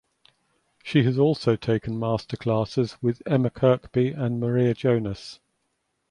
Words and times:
She 0.83 1.03
has 1.03 1.19
also 1.19 1.55
taken 1.55 1.99
master 1.99 2.35
classes 2.35 2.97
with 3.03 3.21
Emma 3.27 3.51
Kirkby 3.51 4.09
and 4.13 4.39
Maria 4.39 4.73
Jonas. 4.73 5.39